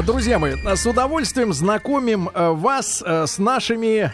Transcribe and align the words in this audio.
Друзья 0.00 0.38
мои, 0.38 0.54
с 0.54 0.84
удовольствием 0.86 1.52
знакомим 1.52 2.28
э, 2.28 2.50
вас 2.50 3.02
э, 3.06 3.26
с 3.26 3.38
нашими 3.38 4.12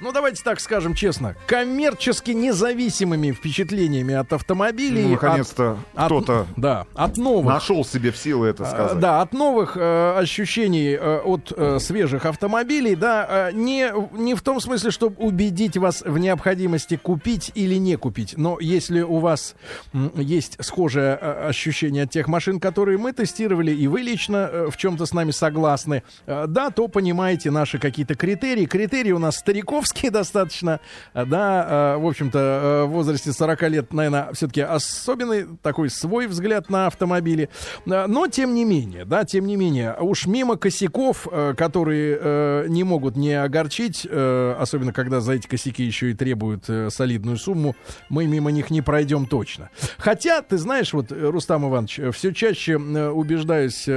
ну 0.00 0.12
давайте 0.12 0.42
так 0.42 0.60
скажем 0.60 0.94
честно, 0.94 1.36
коммерчески 1.46 2.32
независимыми 2.32 3.32
впечатлениями 3.32 4.14
от 4.14 4.32
автомобилей. 4.32 5.04
Ну, 5.04 5.10
наконец-то 5.10 5.78
кто-то 5.94 6.46
да, 6.56 6.86
от 6.94 7.16
новых, 7.16 7.54
нашел 7.54 7.84
себе 7.84 8.10
в 8.10 8.16
силы 8.16 8.48
это 8.48 8.64
сказать. 8.64 8.98
Да, 8.98 9.20
от 9.20 9.32
новых 9.32 9.76
э, 9.76 10.18
ощущений 10.18 10.96
э, 11.00 11.20
от 11.20 11.52
э, 11.56 11.78
свежих 11.78 12.26
автомобилей, 12.26 12.94
да, 12.94 13.48
э, 13.48 13.52
не, 13.52 13.92
не 14.12 14.34
в 14.34 14.42
том 14.42 14.60
смысле, 14.60 14.90
чтобы 14.90 15.16
убедить 15.16 15.76
вас 15.76 16.02
в 16.02 16.18
необходимости 16.18 16.96
купить 16.96 17.52
или 17.54 17.74
не 17.76 17.96
купить, 17.96 18.34
но 18.36 18.58
если 18.60 19.00
у 19.02 19.18
вас 19.18 19.54
э, 19.92 20.08
есть 20.16 20.56
схожее 20.64 21.18
э, 21.20 21.48
ощущение 21.48 22.04
от 22.04 22.10
тех 22.10 22.28
машин, 22.28 22.60
которые 22.60 22.98
мы 22.98 23.12
тестировали, 23.12 23.72
и 23.72 23.86
вы 23.86 24.00
лично 24.00 24.48
э, 24.50 24.70
в 24.70 24.76
чем-то 24.76 25.06
с 25.06 25.12
нами 25.12 25.30
согласны, 25.30 26.02
э, 26.26 26.46
да, 26.48 26.70
то 26.70 26.88
понимаете 26.88 27.50
наши 27.50 27.78
какие-то 27.78 28.14
критерии. 28.14 28.66
Критерии 28.66 29.12
у 29.12 29.18
нас 29.18 29.36
стариковские, 29.36 29.83
детский 29.84 30.10
достаточно, 30.10 30.80
да, 31.14 31.96
в 31.98 32.06
общем-то, 32.06 32.84
в 32.86 32.90
возрасте 32.90 33.32
40 33.32 33.62
лет, 33.62 33.92
наверное, 33.92 34.32
все-таки 34.32 34.60
особенный 34.60 35.46
такой 35.62 35.90
свой 35.90 36.26
взгляд 36.26 36.70
на 36.70 36.86
автомобили. 36.86 37.48
Но, 37.84 38.26
тем 38.28 38.54
не 38.54 38.64
менее, 38.64 39.04
да, 39.04 39.24
тем 39.24 39.46
не 39.46 39.56
менее, 39.56 39.94
уж 40.00 40.26
мимо 40.26 40.56
косяков, 40.56 41.28
которые 41.56 42.68
не 42.68 42.84
могут 42.84 43.16
не 43.16 43.34
огорчить, 43.34 44.06
особенно 44.06 44.92
когда 44.92 45.20
за 45.20 45.34
эти 45.34 45.46
косяки 45.46 45.82
еще 45.84 46.10
и 46.10 46.14
требуют 46.14 46.64
солидную 46.88 47.36
сумму, 47.36 47.76
мы 48.08 48.26
мимо 48.26 48.50
них 48.50 48.70
не 48.70 48.82
пройдем 48.82 49.26
точно. 49.26 49.70
Хотя, 49.98 50.42
ты 50.42 50.58
знаешь, 50.58 50.92
вот, 50.92 51.12
Рустам 51.12 51.68
Иванович, 51.68 52.00
все 52.12 52.32
чаще 52.32 52.76
убеждаюсь 52.76 53.88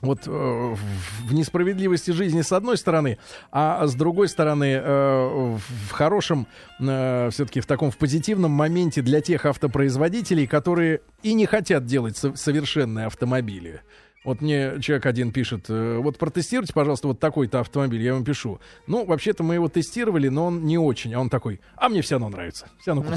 вот 0.00 0.26
э, 0.26 0.30
в 0.30 1.34
несправедливости 1.34 2.12
жизни 2.12 2.42
с 2.42 2.52
одной 2.52 2.76
стороны, 2.76 3.18
а 3.50 3.86
с 3.86 3.94
другой 3.94 4.28
стороны 4.28 4.80
э, 4.82 5.56
в 5.58 5.90
хорошем, 5.90 6.46
э, 6.78 7.30
все-таки 7.32 7.60
в 7.60 7.66
таком 7.66 7.90
в 7.90 7.96
позитивном 7.96 8.52
моменте 8.52 9.02
для 9.02 9.20
тех 9.20 9.44
автопроизводителей, 9.46 10.46
которые 10.46 11.00
и 11.22 11.34
не 11.34 11.46
хотят 11.46 11.84
делать 11.86 12.16
со- 12.16 12.34
совершенные 12.36 13.06
автомобили. 13.06 13.80
Вот 14.24 14.40
мне 14.40 14.80
человек 14.80 15.06
один 15.06 15.32
пишет, 15.32 15.66
э, 15.68 15.98
вот 15.98 16.18
протестируйте, 16.18 16.72
пожалуйста, 16.74 17.08
вот 17.08 17.18
такой-то 17.18 17.60
автомобиль. 17.60 18.02
Я 18.02 18.10
ему 18.14 18.24
пишу. 18.24 18.60
Ну, 18.86 19.04
вообще-то 19.04 19.42
мы 19.42 19.54
его 19.54 19.68
тестировали, 19.68 20.28
но 20.28 20.46
он 20.46 20.64
не 20.64 20.76
очень. 20.76 21.14
А 21.14 21.20
он 21.20 21.30
такой, 21.30 21.60
а 21.76 21.88
мне 21.88 22.02
все 22.02 22.16
равно 22.16 22.28
нравится. 22.28 22.68
Все 22.80 22.94
равно 22.94 23.10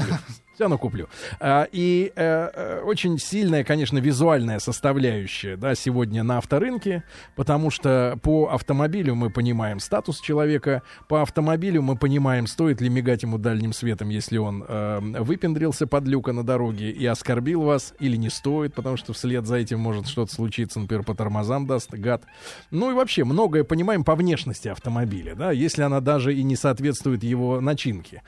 равно 0.62 0.78
куплю. 0.78 1.08
А, 1.40 1.68
и 1.70 2.12
э, 2.14 2.50
э, 2.54 2.80
очень 2.84 3.18
сильная, 3.18 3.64
конечно, 3.64 3.98
визуальная 3.98 4.58
составляющая, 4.58 5.56
да, 5.56 5.74
сегодня 5.74 6.22
на 6.22 6.38
авторынке, 6.38 7.04
потому 7.36 7.70
что 7.70 8.18
по 8.22 8.48
автомобилю 8.48 9.14
мы 9.14 9.30
понимаем 9.30 9.80
статус 9.80 10.20
человека, 10.20 10.82
по 11.08 11.22
автомобилю 11.22 11.82
мы 11.82 11.96
понимаем, 11.96 12.46
стоит 12.46 12.80
ли 12.80 12.88
мигать 12.88 13.22
ему 13.22 13.38
дальним 13.38 13.72
светом, 13.72 14.08
если 14.08 14.38
он 14.38 14.64
э, 14.66 15.00
выпендрился 15.20 15.86
под 15.86 16.06
люка 16.06 16.32
на 16.32 16.44
дороге 16.44 16.90
и 16.90 17.04
оскорбил 17.06 17.62
вас, 17.62 17.94
или 17.98 18.16
не 18.16 18.30
стоит, 18.30 18.74
потому 18.74 18.96
что 18.96 19.12
вслед 19.12 19.46
за 19.46 19.56
этим 19.56 19.80
может 19.80 20.08
что-то 20.08 20.32
случиться, 20.34 20.80
например, 20.80 21.04
по 21.04 21.14
тормозам 21.14 21.66
даст 21.66 21.90
гад. 21.92 22.24
Ну 22.70 22.90
и 22.90 22.94
вообще 22.94 23.24
многое 23.24 23.64
понимаем 23.64 24.04
по 24.04 24.14
внешности 24.14 24.68
автомобиля, 24.68 25.34
да, 25.34 25.52
если 25.52 25.82
она 25.82 26.00
даже 26.00 26.34
и 26.34 26.42
не 26.42 26.56
соответствует 26.56 27.22
его 27.22 27.60
начинке. 27.60 28.22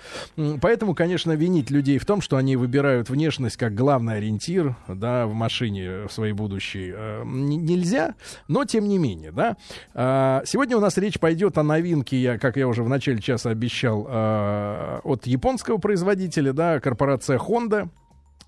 Поэтому, 0.61 0.95
конечно, 0.95 1.33
винить 1.33 1.71
людей 1.71 1.99
в 1.99 2.07
том, 2.07 2.21
что 2.25 2.39
они 2.39 2.57
выбирают 2.57 3.11
внешность 3.11 3.59
как 3.59 3.75
главный 3.75 4.17
ориентир, 4.17 4.77
да, 4.89 5.27
в 5.27 5.35
машине 5.35 6.07
в 6.09 6.13
своей 6.13 6.33
будущей, 6.33 6.91
э, 6.95 7.23
нельзя, 7.25 8.15
но 8.49 8.65
тем 8.65 8.89
не 8.89 8.99
менее, 8.99 9.31
да. 9.31 9.57
Э, 9.93 10.41
сегодня 10.47 10.77
у 10.77 10.81
нас 10.81 10.97
речь 10.97 11.21
пойдет 11.21 11.59
о 11.59 11.63
новинке, 11.63 12.17
я, 12.17 12.39
как 12.39 12.57
я 12.57 12.67
уже 12.67 12.83
в 12.83 12.89
начале 12.89 13.21
часа 13.21 13.51
обещал, 13.51 14.07
э, 14.09 15.01
от 15.05 15.27
японского 15.27 15.77
производителя, 15.77 16.53
да, 16.55 16.81
корпорация 16.81 17.39
Honda 17.39 17.91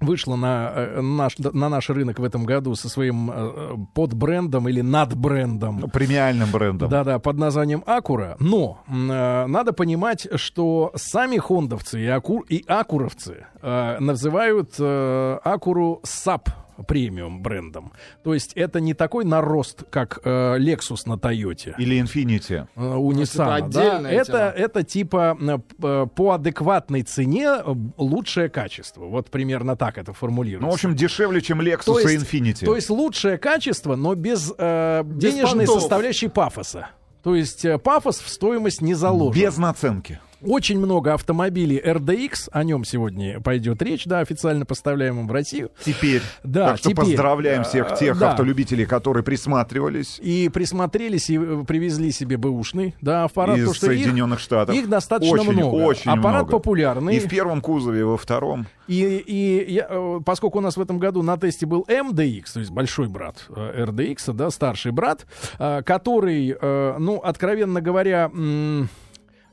вышла 0.00 0.36
на 0.36 0.72
э, 0.74 1.00
наш, 1.00 1.38
на 1.38 1.68
наш 1.68 1.90
рынок 1.90 2.18
в 2.18 2.24
этом 2.24 2.44
году 2.44 2.74
со 2.74 2.88
своим 2.88 3.30
э, 3.30 3.76
подбрендом 3.94 4.68
или 4.68 4.80
надбрендом. 4.80 5.80
Ну, 5.80 5.88
премиальным 5.88 6.50
брендом. 6.50 6.88
Да-да, 6.88 7.18
под 7.18 7.38
названием 7.38 7.82
Акура. 7.86 8.36
Но 8.40 8.82
э, 8.88 9.46
надо 9.46 9.72
понимать, 9.72 10.28
что 10.34 10.92
сами 10.94 11.38
хондовцы 11.38 12.00
и, 12.00 12.06
аку, 12.06 12.40
и 12.40 12.64
акуровцы 12.66 13.46
э, 13.62 13.98
называют 14.00 14.74
э, 14.78 15.38
Акуру 15.44 16.00
sub 16.02 16.50
премиум 16.86 17.42
брендом. 17.42 17.92
То 18.22 18.34
есть 18.34 18.52
это 18.54 18.80
не 18.80 18.94
такой 18.94 19.24
нарост, 19.24 19.84
как 19.90 20.20
э, 20.24 20.58
Lexus 20.58 21.02
на 21.06 21.14
Toyota. 21.14 21.74
Или 21.78 22.00
Infiniti. 22.00 22.66
Э, 22.76 22.94
у 22.96 23.12
Nissan. 23.12 23.58
Это, 23.58 23.68
да? 23.68 24.10
это, 24.10 24.54
это 24.56 24.82
типа 24.82 25.36
э, 25.80 26.06
по 26.14 26.32
адекватной 26.32 27.02
цене 27.02 27.48
э, 27.64 27.74
лучшее 27.96 28.48
качество. 28.48 29.04
Вот 29.04 29.30
примерно 29.30 29.76
так 29.76 29.98
это 29.98 30.12
формулируется. 30.12 30.66
Ну, 30.66 30.70
в 30.70 30.74
общем, 30.74 30.94
дешевле, 30.94 31.40
чем 31.40 31.60
Lexus 31.60 31.84
то 31.84 31.98
есть, 31.98 32.32
и 32.32 32.38
Infiniti. 32.38 32.64
То 32.64 32.76
есть 32.76 32.90
лучшее 32.90 33.38
качество, 33.38 33.96
но 33.96 34.14
без, 34.14 34.52
э, 34.56 35.02
без 35.04 35.34
денежной 35.34 35.66
понтов. 35.66 35.82
составляющей 35.82 36.28
пафоса. 36.28 36.88
То 37.22 37.34
есть 37.34 37.64
э, 37.64 37.78
пафос 37.78 38.20
в 38.20 38.28
стоимость 38.28 38.80
не 38.80 38.94
заложен. 38.94 39.40
Без 39.40 39.56
наценки. 39.56 40.20
Очень 40.42 40.78
много 40.78 41.14
автомобилей 41.14 41.80
RDX, 41.82 42.48
о 42.52 42.62
нем 42.62 42.84
сегодня 42.84 43.40
пойдет 43.40 43.80
речь, 43.82 44.04
да, 44.04 44.20
официально 44.20 44.66
поставляемым 44.66 45.26
в 45.28 45.32
Россию. 45.32 45.70
Теперь. 45.84 46.22
Да, 46.44 46.68
так 46.68 46.78
что 46.78 46.90
теперь. 46.90 47.04
поздравляем 47.06 47.64
всех 47.64 47.96
тех 47.98 48.18
да. 48.18 48.32
автолюбителей, 48.32 48.84
которые 48.84 49.22
присматривались. 49.22 50.18
И 50.20 50.50
присмотрелись 50.52 51.30
и 51.30 51.38
привезли 51.64 52.12
себе 52.12 52.36
бэушный, 52.36 52.94
да, 53.00 53.24
аппарат. 53.24 53.58
Из 53.58 53.72
что 53.74 53.86
Соединенных 53.86 54.38
их, 54.38 54.44
Штатов. 54.44 54.74
Их 54.74 54.88
достаточно 54.88 55.40
очень, 55.40 55.52
много. 55.52 55.74
Очень 55.74 56.10
аппарат 56.10 56.42
много. 56.42 56.50
популярный. 56.50 57.16
И 57.16 57.20
в 57.20 57.28
первом 57.28 57.60
кузове, 57.60 58.00
и 58.00 58.02
во 58.02 58.16
втором. 58.16 58.66
И, 58.88 59.02
и 59.02 59.72
я, 59.72 59.86
э, 59.88 60.20
поскольку 60.24 60.58
у 60.58 60.60
нас 60.60 60.76
в 60.76 60.80
этом 60.80 60.98
году 60.98 61.22
на 61.22 61.36
тесте 61.36 61.66
был 61.66 61.84
MDX, 61.88 62.44
то 62.52 62.60
есть 62.60 62.70
большой 62.70 63.08
брат 63.08 63.46
RDX, 63.48 64.16
э, 64.28 64.32
да, 64.32 64.50
старший 64.50 64.92
брат, 64.92 65.26
э, 65.58 65.82
который, 65.82 66.56
ну, 66.98 67.18
откровенно 67.18 67.80
говоря, 67.80 68.30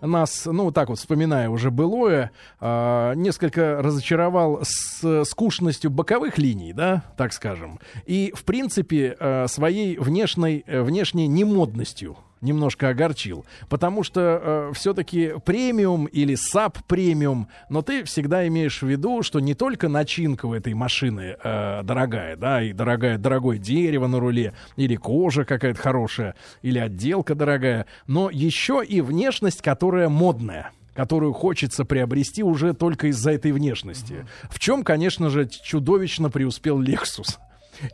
нас, 0.08 0.46
ну, 0.46 0.72
так 0.72 0.90
вот, 0.90 1.00
вспоминая 1.00 1.50
уже 1.50 1.72
былое, 1.72 2.32
э, 2.60 3.14
несколько 3.16 3.82
разочаровал 3.82 4.60
с 4.64 5.24
скучностью 5.26 5.90
боковых 5.90 6.38
линий, 6.38 6.74
да, 6.74 7.04
так 7.18 7.34
скажем, 7.34 7.80
и, 8.06 8.34
в 8.36 8.44
принципе, 8.44 9.16
э, 9.20 9.48
своей 9.48 9.98
внешней, 9.98 10.64
э, 10.68 10.82
внешней 10.82 11.28
немодностью 11.28 12.18
немножко 12.44 12.90
огорчил. 12.90 13.46
Потому 13.70 14.04
что 14.04 14.42
э, 14.44 14.72
все-таки 14.76 15.34
премиум 15.46 16.06
или 16.06 16.36
саб 16.36 16.78
премиум, 16.88 17.48
но 17.70 17.82
ты 17.82 18.04
всегда 18.04 18.48
имеешь 18.48 18.82
в 18.82 18.88
виду, 18.88 19.24
что 19.24 19.40
не 19.40 19.56
только 19.56 19.88
начинка 19.88 20.46
у 20.46 20.54
этой 20.54 20.74
машины 20.74 21.36
э, 21.44 21.82
дорогая, 21.84 22.36
да, 22.36 22.62
и 22.62 22.74
дорогая, 22.74 23.18
дорогое 23.18 23.58
дерево 23.58 24.08
на 24.08 24.20
руле, 24.20 24.54
или 24.76 24.96
кожа 24.96 25.46
какая-то 25.46 25.80
хорошая, 25.80 26.36
или 26.62 26.78
отделка 26.78 27.36
дорогая, 27.36 27.86
но 28.08 28.30
еще 28.30 28.84
и 28.88 29.02
внешность, 29.02 29.62
которая 29.62 30.10
модная 30.10 30.72
которую 30.94 31.34
хочется 31.34 31.86
приобрести 31.86 32.44
уже 32.44 32.74
только 32.74 33.08
из-за 33.08 33.32
этой 33.32 33.52
внешности. 33.52 34.14
Mm-hmm. 34.14 34.48
В 34.52 34.60
чем, 34.60 34.84
конечно 34.84 35.32
же, 35.32 35.48
чудовищно 35.48 36.30
преуспел 36.30 36.80
Lexus. 36.80 37.40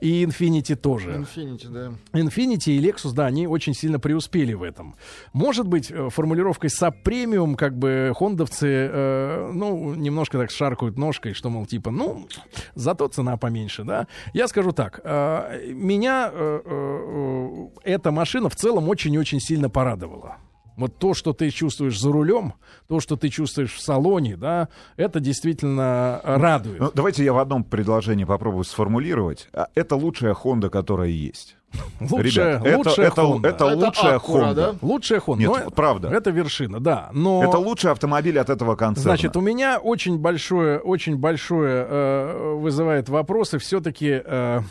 И 0.01 0.23
Infinity 0.23 0.75
тоже. 0.75 1.11
Infinity, 1.11 1.67
да. 1.69 2.19
Infinity 2.19 2.71
и 2.71 2.79
Lexus, 2.79 3.13
да, 3.13 3.25
они 3.25 3.47
очень 3.47 3.73
сильно 3.73 3.99
преуспели 3.99 4.53
в 4.53 4.63
этом. 4.63 4.95
Может 5.33 5.67
быть, 5.67 5.91
э, 5.91 6.09
формулировкой 6.09 6.69
саб-премиум, 6.69 7.55
как 7.55 7.77
бы, 7.77 8.13
хондовцы, 8.15 8.67
э, 8.67 9.51
ну, 9.53 9.95
немножко 9.95 10.37
так 10.37 10.51
шаркают 10.51 10.97
ножкой, 10.97 11.33
что, 11.33 11.49
мол, 11.49 11.65
типа, 11.65 11.91
ну, 11.91 12.27
зато 12.75 13.07
цена 13.07 13.37
поменьше, 13.37 13.83
да. 13.83 14.07
Я 14.33 14.47
скажу 14.47 14.71
так, 14.71 15.01
э, 15.03 15.71
меня 15.73 16.29
э, 16.33 16.61
э, 16.65 17.67
эта 17.83 18.11
машина 18.11 18.49
в 18.49 18.55
целом 18.55 18.89
очень-очень 18.89 19.39
сильно 19.39 19.69
порадовала. 19.69 20.37
Вот 20.79 20.97
то, 20.97 21.13
что 21.13 21.33
ты 21.33 21.49
чувствуешь 21.49 21.99
за 21.99 22.11
рулем, 22.11 22.53
то, 22.87 22.99
что 22.99 23.17
ты 23.17 23.27
чувствуешь 23.29 23.73
в 23.73 23.81
салоне, 23.81 24.37
да, 24.37 24.69
это 24.95 25.19
действительно 25.19 26.21
радует. 26.23 26.79
Ну, 26.79 26.91
давайте 26.93 27.23
я 27.23 27.33
в 27.33 27.37
одном 27.37 27.65
предложении 27.65 28.23
попробую 28.23 28.63
сформулировать. 28.63 29.49
А, 29.53 29.67
это 29.75 29.97
лучшая 29.97 30.33
Honda, 30.33 30.69
которая 30.69 31.09
есть. 31.09 31.57
Лучшая, 31.99 32.59
Ребят, 32.63 32.77
лучшая 32.77 33.07
это, 33.07 33.21
Honda. 33.21 33.47
Это, 33.47 33.65
это 33.65 33.65
лучшая 33.75 34.15
это 34.15 34.25
Honda. 34.25 34.53
Да? 34.53 34.75
Лучшая 34.81 35.19
Honda. 35.19 35.37
Нет, 35.37 35.61
но 35.65 35.69
правда. 35.69 36.09
Это 36.09 36.31
вершина, 36.31 36.79
да. 36.79 37.09
Но... 37.13 37.43
Это 37.43 37.57
лучший 37.57 37.91
автомобиль 37.91 38.39
от 38.39 38.49
этого 38.49 38.75
концерна. 38.75 39.11
Значит, 39.11 39.35
у 39.35 39.41
меня 39.41 39.79
очень 39.79 40.17
большое, 40.17 40.79
очень 40.79 41.17
большое 41.17 41.85
э, 41.87 42.53
вызывает 42.55 43.09
вопросы 43.09 43.59
все-таки 43.59 44.21
э, 44.23 44.61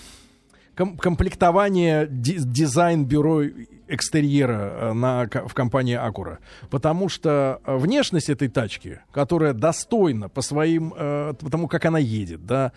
ком- 0.79 0.97
комплектование, 0.97 2.07
дизайн 2.09 3.05
бюро 3.05 3.43
экстерьера 3.89 4.93
на, 4.93 5.29
в 5.47 5.55
компании 5.55 5.97
Acura. 5.97 6.39
Потому 6.71 7.09
что 7.09 7.61
внешность 7.67 8.29
этой 8.31 8.49
тачки, 8.49 9.01
которая 9.13 9.55
достойна 9.55 10.29
по 10.29 10.43
своим, 10.43 10.91
потому 10.91 11.69
как 11.69 11.87
она 11.87 11.99
едет, 11.99 12.45
да, 12.47 12.73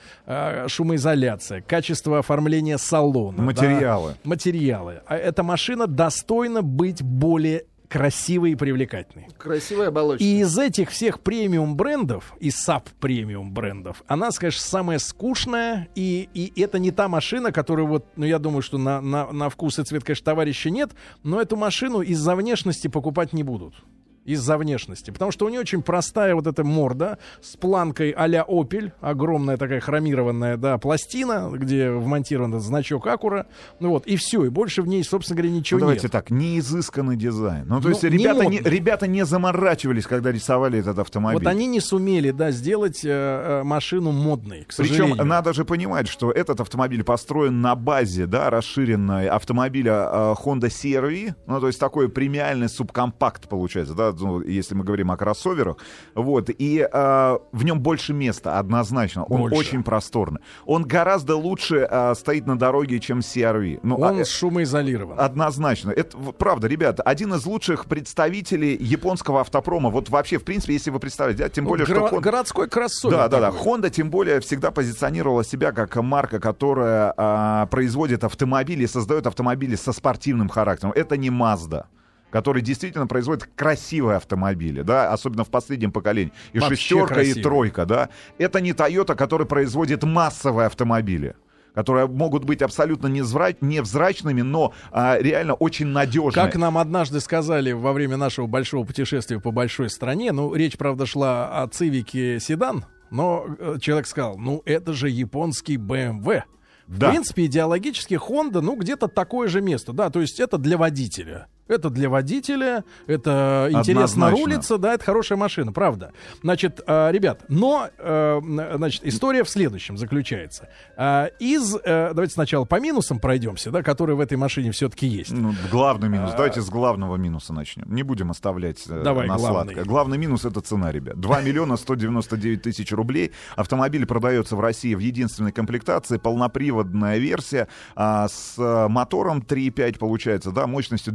шумоизоляция, 0.68 1.62
качество 1.62 2.19
оформления 2.19 2.77
салона. 2.77 3.42
Материалы. 3.42 4.12
Да, 4.12 4.30
материалы. 4.30 5.01
А 5.06 5.18
эта 5.18 5.44
машина 5.44 5.86
достойна 5.86 6.62
быть 6.62 7.04
более 7.04 7.65
красивый 7.92 8.54
и 8.54 8.56
привлекательный. 8.56 9.28
Красивая 9.38 9.90
оболочка. 9.90 10.24
И 10.24 10.40
из 10.40 10.58
этих 10.58 10.92
всех 10.92 11.20
премиум 11.20 11.76
брендов, 11.76 12.34
из 12.40 12.56
саб 12.56 12.90
премиум 13.02 13.54
брендов, 13.54 14.04
она, 14.08 14.30
конечно, 14.32 14.62
самая 14.62 14.98
скучная, 14.98 15.90
и, 15.94 16.30
и 16.34 16.62
это 16.62 16.80
не 16.80 16.92
та 16.92 17.10
машина, 17.10 17.52
которую 17.52 17.88
вот, 17.88 18.06
ну, 18.16 18.26
я 18.26 18.40
думаю, 18.40 18.62
что 18.62 18.78
на, 18.78 19.02
на, 19.02 19.30
на 19.34 19.50
вкус 19.50 19.78
и 19.78 19.84
цвет, 19.84 20.06
конечно, 20.06 20.24
товарища 20.24 20.70
нет, 20.70 20.92
но 21.24 21.42
эту 21.42 21.58
машину 21.58 22.00
из-за 22.00 22.38
внешности 22.38 22.88
покупать 22.88 23.34
не 23.34 23.44
будут 23.44 23.76
из-за 24.25 24.57
внешности. 24.57 25.12
Потому 25.12 25.31
что 25.31 25.45
у 25.45 25.50
нее 25.50 25.59
очень 25.62 25.81
простая 25.81 26.35
вот 26.35 26.45
эта 26.47 26.63
морда 26.63 27.18
с 27.41 27.57
планкой 27.57 28.12
а-ля 28.12 28.45
Opel, 28.47 28.91
огромная 29.01 29.57
такая 29.57 29.79
хромированная, 29.79 30.57
да, 30.57 30.77
пластина, 30.77 31.50
где 31.53 31.89
вмонтирован 31.89 32.51
этот 32.53 32.63
значок 32.63 33.07
Акура. 33.07 33.47
Ну 33.79 33.89
вот, 33.89 34.06
и 34.06 34.15
все, 34.18 34.45
и 34.45 34.50
больше 34.50 34.81
в 34.81 34.88
ней, 34.88 35.03
собственно 35.03 35.38
говоря, 35.41 35.56
ничего 35.56 35.79
ну, 35.79 35.85
давайте 35.85 36.03
нет. 36.03 36.12
так, 36.12 36.29
не 36.29 36.59
изысканный 36.59 37.15
дизайн. 37.15 37.65
Ну, 37.68 37.77
то 37.81 37.85
Ну, 37.85 37.89
есть 37.89 38.03
не 38.03 38.09
ребята 38.09 38.45
не, 38.45 38.57
модный. 38.59 38.71
ребята 38.71 39.07
не 39.07 39.25
заморачивались, 39.25 40.06
когда 40.06 40.31
рисовали 40.31 40.79
этот 40.79 41.00
автомобиль. 41.00 41.39
Вот 41.39 41.47
они 41.47 41.65
не 41.65 41.79
сумели, 41.79 42.31
да, 42.31 42.51
сделать 42.51 43.03
э, 43.03 43.09
э, 43.09 43.63
машину 43.63 44.12
модной, 44.12 44.63
к 44.65 44.75
Причем 44.75 44.95
сожалению. 44.95 45.25
надо 45.25 45.53
же 45.53 45.65
понимать, 45.65 46.07
что 46.07 46.31
этот 46.31 46.62
автомобиль 46.62 47.03
построен 47.03 47.62
на 47.62 47.75
базе, 47.75 48.27
да, 48.27 48.50
расширенной 48.50 49.27
автомобиля 49.27 49.94
э, 49.94 50.35
Honda 50.44 50.68
CR-V, 50.68 51.35
ну, 51.47 51.59
то 51.59 51.68
есть 51.68 51.79
такой 51.79 52.09
премиальный 52.09 52.69
субкомпакт 52.69 53.50
получается, 53.50 53.94
да, 53.95 54.11
ну, 54.19 54.42
если 54.42 54.75
мы 54.75 54.84
говорим 54.84 55.12
о 55.12 55.18
кроссоверах, 55.18 55.78
вот, 56.16 56.50
и 56.50 56.88
э, 56.92 57.38
в 57.52 57.63
нем 57.66 57.80
больше 57.80 58.13
места, 58.13 58.60
однозначно, 58.60 59.24
он 59.25 59.42
Больше. 59.42 59.56
очень 59.60 59.84
просторный. 59.84 60.40
Он 60.66 60.84
гораздо 60.84 61.36
лучше 61.36 61.88
э, 61.90 62.13
стоит 62.16 62.48
на 62.48 62.58
дороге, 62.58 63.00
чем 63.00 63.19
CR-V. 63.19 63.80
Ну, 63.84 63.96
Он 63.96 64.22
а- 64.22 64.25
шумоизолирован. 64.25 65.19
Однозначно. 65.19 65.92
Это 65.92 66.18
правда, 66.18 66.68
ребята, 66.68 67.04
один 67.04 67.34
из 67.34 67.46
лучших 67.46 67.86
представителей 67.86 68.75
японского 68.80 69.42
автопрома. 69.42 69.90
Вот 69.90 70.10
вообще, 70.10 70.38
в 70.38 70.44
принципе, 70.44 70.74
если 70.74 70.90
вы 70.92 71.00
представите, 71.00 71.44
да, 71.44 71.50
тем 71.50 71.66
более, 71.66 71.86
Гро- 71.86 72.07
что 72.07 72.18
Honda- 72.18 72.22
городской 72.22 72.68
кроссовер. 72.68 73.16
да, 73.18 73.28
да, 73.28 73.40
да. 73.40 73.50
Honda 73.50 73.90
тем 73.90 74.10
более 74.10 74.40
всегда 74.40 74.72
позиционировала 74.72 75.44
себя 75.44 75.72
как 75.72 75.96
марка, 75.98 76.40
которая 76.40 77.14
а, 77.18 77.66
производит 77.68 78.24
автомобили, 78.24 78.86
создает 78.86 79.28
автомобили 79.28 79.75
со 79.75 79.92
спортивным 79.94 80.50
характером. 80.50 80.94
Это 80.96 81.18
не 81.18 81.30
Mazda 81.30 81.86
который 82.31 82.62
действительно 82.62 83.07
производит 83.07 83.50
красивые 83.56 84.18
автомобили, 84.18 84.81
да, 84.81 85.12
особенно 85.12 85.44
в 85.44 85.50
последнем 85.50 85.92
поколении. 85.92 86.33
И 86.54 86.60
Вообще 86.60 86.75
шестерка, 86.75 87.04
и 87.04 87.16
красивые. 87.16 87.44
тройка, 87.44 87.86
да. 87.86 88.10
Это 88.38 88.62
не 88.62 88.72
Toyota, 88.72 89.16
который 89.16 89.45
производит 89.45 90.04
массовые 90.04 90.68
автомобили 90.68 91.36
которые 91.74 92.06
могут 92.06 92.44
быть 92.44 92.62
абсолютно 92.62 93.07
невзра- 93.07 93.56
невзрачными, 93.62 94.42
но 94.42 94.74
а, 94.92 95.18
реально 95.18 95.54
очень 95.54 95.88
надежные. 95.88 96.33
Как 96.33 96.57
нам 96.57 96.78
однажды 96.78 97.22
сказали 97.22 97.72
во 97.72 97.94
время 97.94 98.18
нашего 98.18 98.45
большого 98.45 98.86
путешествия 98.86 99.39
по 99.39 99.51
большой 99.51 99.89
стране, 99.89 100.33
ну, 100.33 100.54
речь, 100.54 100.78
правда, 100.78 101.06
шла 101.06 101.62
о 101.63 101.68
цивике 101.69 102.42
седан, 102.42 102.86
но 103.10 103.45
э, 103.57 103.78
человек 103.80 104.07
сказал, 104.07 104.38
ну, 104.38 104.62
это 104.66 104.92
же 104.92 105.10
японский 105.10 105.78
BMW. 105.78 106.44
Да. 106.88 107.07
В 107.07 107.12
принципе, 107.12 107.45
идеологически 107.45 108.16
Honda, 108.16 108.60
ну, 108.60 108.75
где-то 108.75 109.07
такое 109.07 109.48
же 109.48 109.62
место, 109.62 109.94
да, 109.94 110.10
то 110.10 110.19
есть 110.19 110.42
это 110.42 110.57
для 110.57 110.78
водителя. 110.78 111.48
Это 111.71 111.89
для 111.89 112.09
водителя, 112.09 112.83
это 113.07 113.68
интересно 113.69 114.27
Однозначно. 114.27 114.45
рулится, 114.45 114.77
да, 114.77 114.94
это 114.95 115.06
хорошая 115.06 115.38
машина, 115.38 115.71
правда. 115.71 116.12
Значит, 116.44 116.81
э, 116.85 117.12
ребят, 117.12 117.45
но, 117.47 117.89
э, 117.97 118.41
значит, 118.75 119.06
история 119.06 119.44
в 119.44 119.50
следующем 119.50 119.97
заключается. 119.97 120.68
Э, 120.97 121.29
из, 121.39 121.77
давайте 121.81 122.33
сначала 122.33 122.65
по 122.65 122.79
минусам 122.79 123.19
пройдемся, 123.19 123.71
да, 123.71 123.83
которые 123.83 124.15
в 124.15 124.19
этой 124.19 124.38
машине 124.38 124.71
все-таки 124.71 125.07
есть. 125.07 125.31
Ну, 125.31 125.53
главный 125.71 126.09
минус. 126.09 126.31
Давайте 126.31 126.62
с 126.62 126.69
главного 126.69 127.15
минуса 127.15 127.53
начнем. 127.53 127.94
Не 127.94 128.03
будем 128.03 128.31
оставлять 128.31 128.85
А. 128.89 129.03
Давай, 129.03 129.27
на 129.27 129.38
главный. 129.38 129.73
сладкое. 129.73 129.85
Главный 129.85 130.18
минус— 130.18 130.45
это 130.45 130.62
цена, 130.62 130.91
ребят. 130.91 131.19
2 131.19 131.41
миллиона 131.44 131.77
199 131.77 132.62
тысяч 132.62 132.91
рублей. 132.91 133.31
Автомобиль 133.56 134.06
продается 134.06 134.56
в 134.56 134.59
России 134.59 134.94
в 134.94 135.00
единственной 135.00 135.51
комплектации. 135.51 136.18
Полноприводная 136.18 137.18
версия 137.18 137.68
а, 137.95 138.27
с 138.27 138.56
мотором 138.89 139.39
3.5 139.39 139.97
получается, 139.97 140.51
да, 140.51 140.68
мощностью 140.68 141.13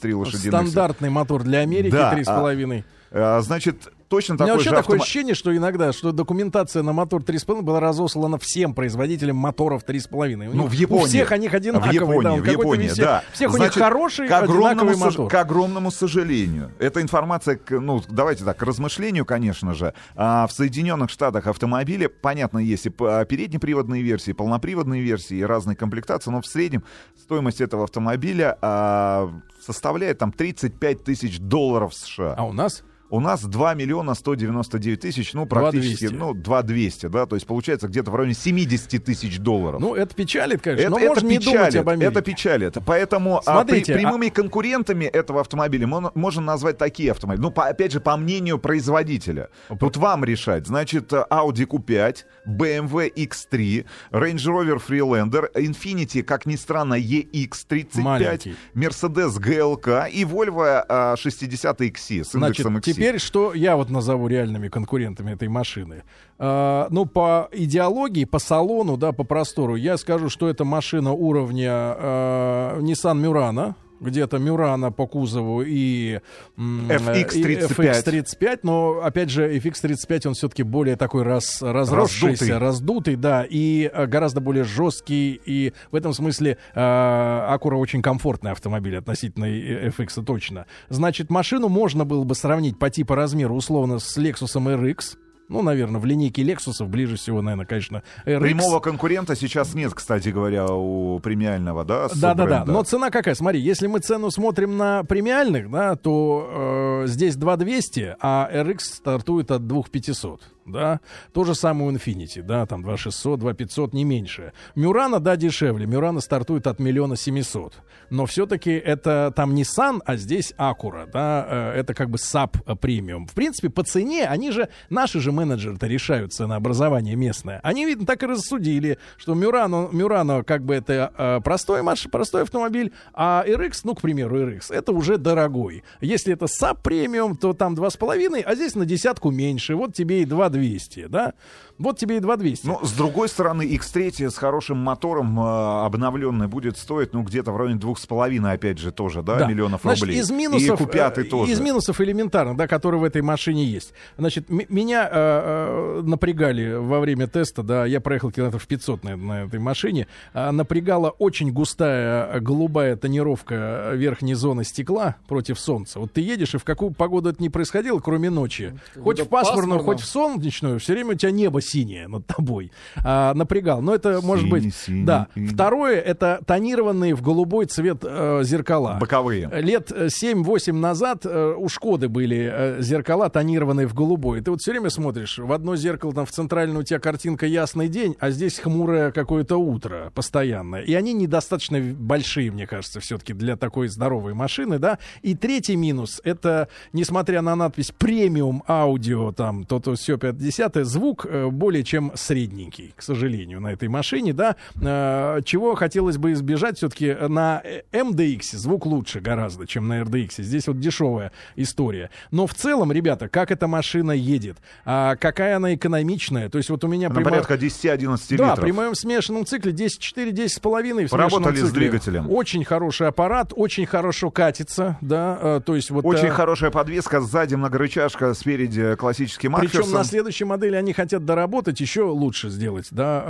273 0.00 0.14
лошадиных. 0.14 0.44
Стандартный 0.70 1.10
мотор 1.10 1.42
для 1.42 1.60
Америки 1.60 1.92
Да, 1.92 2.14
3,5. 2.14 2.84
А, 3.10 3.40
Значит, 3.40 3.92
точно 4.08 4.34
У 4.34 4.38
меня 4.38 4.46
такой 4.46 4.52
вообще 4.56 4.70
же 4.70 4.76
такое 4.76 4.98
ощущение, 4.98 5.34
что 5.34 5.56
иногда, 5.56 5.92
что 5.92 6.12
документация 6.12 6.82
на 6.82 6.92
мотор 6.92 7.22
3,5 7.22 7.62
была 7.62 7.80
разослана 7.80 8.38
всем 8.38 8.74
производителям 8.74 9.36
моторов 9.36 9.84
3,5. 9.84 10.48
У 10.48 10.54
Ну, 10.54 10.62
них- 10.62 10.70
в 10.70 10.72
Японии. 10.74 11.02
У 11.02 11.06
всех 11.06 11.32
они 11.32 11.48
одинаковые. 11.48 11.90
В 11.90 11.94
Японии, 11.94 12.22
да, 12.22 12.34
в 12.42 12.46
Японии, 12.46 12.90
да. 12.96 13.22
Всех 13.32 13.50
у 13.50 13.56
Значит, 13.56 13.76
них 13.76 13.84
хороший, 13.84 14.28
к 14.28 14.32
огромному, 14.32 14.96
мотор. 14.96 15.28
к 15.30 15.34
огромному 15.34 15.90
сожалению, 15.90 16.72
эта 16.78 17.02
информация, 17.02 17.58
ну, 17.70 18.02
давайте 18.08 18.44
так, 18.44 18.56
к 18.56 18.62
размышлению, 18.62 19.24
конечно 19.24 19.74
же, 19.74 19.94
а, 20.16 20.46
в 20.46 20.52
Соединенных 20.52 21.10
Штатах 21.10 21.46
автомобили, 21.46 22.06
понятно, 22.06 22.58
есть 22.58 22.86
и 22.86 22.90
п- 22.90 23.26
переднеприводные 23.28 24.02
версии, 24.02 24.32
полноприводные 24.32 25.02
версии 25.02 25.36
и 25.38 25.42
разные 25.42 25.76
комплектации, 25.76 26.30
но 26.30 26.40
в 26.40 26.46
среднем 26.46 26.82
стоимость 27.20 27.60
этого 27.60 27.84
автомобиля 27.84 28.56
а, 28.62 29.30
составляет 29.64 30.18
там 30.18 30.32
35 30.32 31.04
тысяч 31.04 31.38
долларов 31.38 31.94
США. 31.94 32.34
А 32.36 32.44
у 32.44 32.52
нас? 32.52 32.82
У 33.10 33.20
нас 33.20 33.42
2 33.42 33.74
миллиона 33.74 34.14
199 34.14 35.00
тысяч, 35.00 35.32
ну, 35.32 35.46
практически, 35.46 36.08
200. 36.08 36.14
ну, 36.14 36.34
2 36.34 36.62
200, 36.62 37.06
да, 37.06 37.24
то 37.26 37.36
есть 37.36 37.46
получается 37.46 37.88
где-то 37.88 38.10
в 38.10 38.14
районе 38.16 38.34
70 38.34 39.02
тысяч 39.02 39.38
долларов. 39.38 39.80
Ну, 39.80 39.94
это 39.94 40.14
печалит, 40.14 40.60
конечно. 40.60 40.82
Это, 40.82 40.90
но 40.90 40.98
это 40.98 41.08
можно 41.08 41.26
не 41.28 41.38
думать 41.38 41.58
печалит, 41.60 41.76
об 41.76 41.88
Америке. 41.88 42.06
это 42.06 42.20
печалит. 42.22 42.76
Поэтому 42.84 43.38
а, 43.38 43.40
при- 43.64 43.70
Смотрите, 43.82 43.94
прямыми 43.94 44.28
конкурентами 44.28 45.06
этого 45.06 45.40
автомобиля 45.40 45.86
можно 45.86 46.42
назвать 46.42 46.76
такие 46.76 47.12
автомобили. 47.12 47.42
Ну, 47.42 47.50
по- 47.50 47.66
опять 47.66 47.92
же, 47.92 48.00
по 48.00 48.16
мнению 48.16 48.58
производителя. 48.58 49.48
Тут 49.80 49.96
вам 49.96 50.24
решать. 50.24 50.66
Значит, 50.66 51.10
Audi 51.12 51.66
Q5, 51.66 52.16
BMW 52.46 53.10
X3, 53.14 53.86
Range 54.12 54.34
Rover 54.46 54.82
Freelander, 54.86 55.50
Infiniti, 55.54 56.22
как 56.22 56.44
ни 56.44 56.56
странно, 56.56 56.94
EX35, 56.98 58.00
Маленький. 58.00 58.54
Mercedes 58.74 59.38
GLK 59.38 60.10
и 60.10 60.24
Volvo 60.24 60.84
а, 60.88 61.16
60 61.16 61.80
XC 61.80 62.24
с 62.24 62.30
Значит, 62.32 62.66
индексом 62.66 62.76
XC. 62.76 62.97
Теперь 62.98 63.18
что 63.18 63.54
я 63.54 63.76
вот 63.76 63.90
назову 63.90 64.26
реальными 64.26 64.68
конкурентами 64.68 65.32
этой 65.32 65.48
машины. 65.48 66.02
А, 66.38 66.88
ну, 66.90 67.06
по 67.06 67.48
идеологии, 67.52 68.24
по 68.24 68.38
салону, 68.38 68.96
да, 68.96 69.12
по 69.12 69.24
простору, 69.24 69.76
я 69.76 69.96
скажу, 69.96 70.28
что 70.28 70.48
это 70.48 70.64
машина 70.64 71.12
уровня 71.12 71.70
а, 71.72 72.80
Nissan 72.80 73.20
Murano, 73.20 73.74
где-то 74.00 74.38
Мюрана 74.38 74.90
по 74.92 75.06
кузову 75.06 75.62
и 75.62 76.20
м, 76.56 76.88
FX35. 76.90 77.42
и 77.42 77.54
FX35, 77.64 78.60
но 78.62 79.00
опять 79.02 79.30
же 79.30 79.56
FX35 79.56 80.28
он 80.28 80.34
все-таки 80.34 80.62
более 80.62 80.96
такой 80.96 81.22
раз, 81.22 81.62
разросшийся, 81.62 82.26
Раздутый. 82.28 82.58
раздутый, 82.58 83.16
да, 83.16 83.44
и 83.48 83.90
э, 83.92 84.06
гораздо 84.06 84.40
более 84.40 84.64
жесткий, 84.64 85.40
и 85.44 85.72
в 85.90 85.96
этом 85.96 86.12
смысле 86.12 86.58
э, 86.74 86.80
Acura 86.80 87.76
очень 87.76 88.02
комфортный 88.02 88.52
автомобиль 88.52 88.96
относительно 88.96 89.44
FX 89.46 90.24
точно. 90.24 90.66
Значит, 90.88 91.30
машину 91.30 91.68
можно 91.68 92.04
было 92.04 92.24
бы 92.24 92.34
сравнить 92.34 92.78
по 92.78 92.90
типу 92.90 93.14
размеру 93.14 93.54
условно 93.54 93.98
с 93.98 94.16
Lexus 94.18 94.54
RX, 94.56 95.16
ну, 95.48 95.62
наверное, 95.62 96.00
в 96.00 96.04
линейке 96.04 96.42
Lexus 96.42 96.84
ближе 96.84 97.16
всего, 97.16 97.42
наверное, 97.42 97.66
конечно, 97.66 98.02
RX. 98.26 98.40
Прямого 98.40 98.80
конкурента 98.80 99.34
сейчас 99.34 99.74
нет, 99.74 99.94
кстати 99.94 100.28
говоря, 100.28 100.66
у 100.66 101.18
премиального, 101.20 101.84
да? 101.84 102.08
Да, 102.08 102.14
да, 102.14 102.34
да. 102.34 102.42
суббренда? 102.42 102.72
Но 102.72 102.82
цена 102.82 103.10
какая? 103.10 103.34
Смотри, 103.34 103.60
если 103.60 103.86
мы 103.86 104.00
цену 104.00 104.30
смотрим 104.30 104.76
на 104.76 105.04
премиальных, 105.04 105.70
да, 105.70 105.96
то 105.96 107.02
э, 107.04 107.06
здесь 107.06 107.36
2200, 107.36 108.16
а 108.20 108.48
RX 108.52 108.78
стартует 108.80 109.50
от 109.50 109.66
2500. 109.66 110.42
Да, 110.70 111.00
то 111.32 111.44
же 111.44 111.54
самое 111.54 111.90
у 111.90 111.94
Infinity, 111.94 112.42
да, 112.42 112.66
там 112.66 112.82
2600, 112.82 113.40
2500, 113.40 113.92
не 113.92 114.04
меньше. 114.04 114.52
Мюрана, 114.74 115.20
да, 115.20 115.36
дешевле. 115.36 115.86
Мюрана 115.86 116.20
стартует 116.20 116.66
от 116.66 116.78
миллиона 116.78 117.16
семисот. 117.16 117.74
Но 118.10 118.26
все-таки 118.26 118.70
это 118.70 119.32
там 119.34 119.54
Ниссан, 119.54 120.02
а 120.06 120.16
здесь 120.16 120.54
Акура, 120.56 121.08
да, 121.12 121.46
э, 121.48 121.80
это 121.80 121.94
как 121.94 122.10
бы 122.10 122.18
sub 122.18 122.56
premium. 122.80 123.26
В 123.26 123.34
принципе, 123.34 123.68
по 123.68 123.82
цене, 123.82 124.26
они 124.26 124.50
же, 124.50 124.68
наши 124.88 125.20
же 125.20 125.32
менеджеры-то 125.32 125.86
решают 125.86 126.32
ценообразование 126.32 127.16
местное. 127.16 127.60
Они, 127.62 127.84
видно, 127.84 128.06
так 128.06 128.22
и 128.22 128.26
рассудили, 128.26 128.98
что 129.16 129.34
Мюрано, 129.34 129.88
Мюрано 129.92 130.42
как 130.42 130.64
бы 130.64 130.74
это 130.74 131.12
э, 131.16 131.40
простой, 131.44 131.82
маш, 131.82 132.08
простой 132.10 132.42
автомобиль, 132.42 132.92
а 133.12 133.44
RX, 133.46 133.80
ну, 133.84 133.94
к 133.94 134.00
примеру, 134.00 134.38
RX, 134.38 134.72
это 134.72 134.92
уже 134.92 135.18
дорогой. 135.18 135.84
Если 136.00 136.32
это 136.32 136.46
sub 136.46 136.82
premium, 136.82 137.36
то 137.36 137.52
там 137.52 137.74
2,5, 137.74 138.42
а 138.42 138.54
здесь 138.54 138.74
на 138.74 138.86
десятку 138.86 139.30
меньше. 139.30 139.74
Вот 139.74 139.94
тебе 139.94 140.22
и 140.22 140.24
2 140.24 140.48
2200, 140.58 141.08
да? 141.08 141.34
Вот 141.78 141.98
тебе 141.98 142.16
и 142.16 142.20
2200. 142.20 142.66
Ну, 142.66 142.80
с 142.84 142.92
другой 142.92 143.28
стороны, 143.28 143.62
X3 143.62 144.30
с 144.30 144.36
хорошим 144.36 144.78
мотором 144.78 145.38
э, 145.38 145.84
обновленный 145.84 146.48
будет 146.48 146.76
стоить, 146.76 147.12
ну, 147.12 147.22
где-то 147.22 147.52
в 147.52 147.56
районе 147.56 147.76
двух 147.78 147.98
с 147.98 148.06
половиной, 148.06 148.52
опять 148.54 148.78
же, 148.78 148.90
тоже, 148.90 149.22
да, 149.22 149.36
Да. 149.40 149.46
миллионов 149.46 149.82
Значит, 149.82 150.02
рублей. 150.02 150.18
Из 150.20 150.30
минусов, 150.30 150.80
И 150.80 150.84
Q5 150.84 151.12
э, 151.20 151.24
тоже. 151.24 151.52
Из 151.52 151.60
минусов 151.60 152.00
элементарно, 152.00 152.56
да, 152.56 152.66
которые 152.66 153.00
в 153.00 153.04
этой 153.04 153.22
машине 153.22 153.64
есть. 153.64 153.92
Значит, 154.16 154.50
м- 154.50 154.62
меня 154.68 155.08
э, 155.10 155.10
э, 155.12 156.02
напрягали 156.02 156.72
во 156.74 157.00
время 157.00 157.26
теста, 157.28 157.62
да, 157.62 157.86
я 157.86 158.00
проехал 158.00 158.30
километров 158.32 158.66
500 158.66 159.04
на, 159.04 159.16
на 159.16 159.44
этой 159.44 159.60
машине, 159.60 160.06
а, 160.34 160.50
напрягала 160.52 161.10
очень 161.10 161.52
густая 161.52 162.26
э, 162.34 162.40
голубая 162.40 162.96
тонировка 162.96 163.92
верхней 163.94 164.34
зоны 164.34 164.64
стекла 164.64 165.16
против 165.28 165.60
солнца. 165.60 166.00
Вот 166.00 166.12
ты 166.12 166.20
едешь, 166.20 166.54
и 166.54 166.58
в 166.58 166.64
какую 166.64 166.92
погоду 166.92 167.28
это 167.30 167.40
не 167.42 167.50
происходило, 167.50 168.00
кроме 168.00 168.30
ночи. 168.30 168.72
как 168.94 169.02
Хоть 169.04 169.16
будто 169.18 169.24
в 169.26 169.28
пасмурную, 169.28 169.78
пасмурно. 169.78 169.84
хоть 169.84 170.00
в 170.00 170.06
солнечную, 170.06 170.80
все 170.80 170.92
время 170.94 171.12
у 171.12 171.14
тебя 171.14 171.30
небо 171.30 171.60
синее 171.68 172.08
над 172.08 172.26
тобой. 172.26 172.70
А, 173.04 173.34
напрягал. 173.34 173.82
Но 173.82 173.94
это 173.94 174.20
может 174.22 174.48
быть... 174.48 174.74
Синий, 174.74 175.04
Да. 175.04 175.28
синий. 175.34 175.48
Второе, 175.48 176.00
это 176.00 176.40
тонированные 176.46 177.14
в 177.14 177.22
голубой 177.22 177.66
цвет 177.66 177.98
э, 178.02 178.40
зеркала. 178.44 178.98
Боковые. 179.00 179.48
Лет 179.60 179.92
э, 179.92 180.06
7-8 180.06 180.72
назад 180.72 181.24
э, 181.24 181.54
у 181.56 181.68
Шкоды 181.68 182.08
были 182.08 182.50
э, 182.52 182.82
зеркала 182.82 183.28
тонированные 183.30 183.86
в 183.86 183.94
голубой. 183.94 184.40
Ты 184.40 184.50
вот 184.50 184.60
все 184.60 184.72
время 184.72 184.90
смотришь, 184.90 185.38
в 185.38 185.52
одно 185.52 185.76
зеркало 185.76 186.12
там 186.12 186.26
в 186.26 186.30
центральную 186.30 186.80
у 186.80 186.82
тебя 186.82 186.98
картинка 186.98 187.46
ясный 187.46 187.88
день, 187.88 188.16
а 188.20 188.30
здесь 188.30 188.58
хмурое 188.58 189.10
какое-то 189.12 189.56
утро 189.56 190.10
постоянное. 190.14 190.82
И 190.82 190.94
они 190.94 191.12
недостаточно 191.12 191.78
большие, 191.80 192.50
мне 192.50 192.66
кажется, 192.66 193.00
все-таки 193.00 193.32
для 193.32 193.56
такой 193.56 193.88
здоровой 193.88 194.34
машины, 194.34 194.78
да. 194.78 194.98
И 195.22 195.34
третий 195.34 195.76
минус, 195.76 196.20
это, 196.24 196.68
несмотря 196.92 197.42
на 197.42 197.56
надпись 197.56 197.92
премиум 197.96 198.62
аудио, 198.68 199.32
там, 199.32 199.64
то-то 199.64 199.94
все 199.94 200.16
50 200.18 200.86
звук 200.86 201.26
э, 201.28 201.46
более 201.58 201.84
чем 201.84 202.12
средненький, 202.14 202.94
к 202.96 203.02
сожалению, 203.02 203.60
на 203.60 203.72
этой 203.72 203.88
машине, 203.88 204.32
да. 204.32 204.56
Э, 204.80 205.40
чего 205.44 205.74
хотелось 205.74 206.16
бы 206.16 206.32
избежать 206.32 206.78
все-таки 206.78 207.14
на 207.28 207.60
э, 207.64 207.82
MDX 207.92 208.56
звук 208.56 208.86
лучше 208.86 209.20
гораздо, 209.20 209.66
чем 209.66 209.88
на 209.88 210.00
RDX. 210.02 210.42
Здесь 210.42 210.68
вот 210.68 210.78
дешевая 210.80 211.32
история. 211.56 212.10
Но 212.30 212.46
в 212.46 212.54
целом, 212.54 212.92
ребята, 212.92 213.28
как 213.28 213.50
эта 213.50 213.66
машина 213.66 214.12
едет, 214.12 214.56
а 214.84 215.16
какая 215.16 215.56
она 215.56 215.74
экономичная, 215.74 216.48
то 216.48 216.58
есть 216.58 216.70
вот 216.70 216.84
у 216.84 216.88
меня 216.88 217.08
На 217.08 217.14
прямо- 217.16 217.30
порядка 217.30 217.54
10-11 217.54 218.36
да, 218.36 218.50
литров. 218.50 218.60
при 218.60 218.72
моем 218.72 218.94
смешанном 218.94 219.44
цикле 219.44 219.72
10,4, 219.72 220.30
10,5. 220.32 221.06
в 221.06 221.10
Поработали 221.10 221.56
смешанном 221.56 221.66
с 221.66 221.70
цикле. 221.70 221.88
двигателем. 221.88 222.30
Очень 222.30 222.64
хороший 222.64 223.08
аппарат, 223.08 223.52
очень 223.54 223.86
хорошо 223.86 224.30
катится, 224.30 224.96
да, 225.00 225.38
э, 225.40 225.60
то 225.64 225.74
есть 225.74 225.90
вот... 225.90 226.04
Очень 226.04 226.28
э, 226.28 226.30
хорошая 226.30 226.70
подвеска, 226.70 227.20
сзади 227.20 227.54
многорычажка, 227.56 228.34
спереди 228.34 228.94
классический 228.96 229.48
Причем 229.48 229.62
Макферсон. 229.64 229.92
на 229.92 230.04
следующей 230.04 230.44
модели 230.44 230.76
они 230.76 230.92
хотят 230.92 231.24
доработать, 231.24 231.47
еще 231.80 232.02
лучше 232.02 232.50
сделать, 232.50 232.88
да, 232.90 233.24